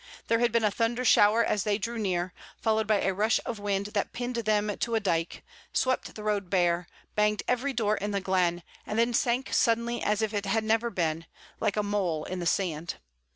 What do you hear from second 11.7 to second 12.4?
a mole in